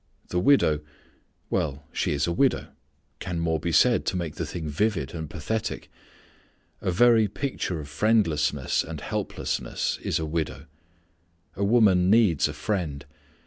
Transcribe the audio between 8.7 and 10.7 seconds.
and helplessness is a widow.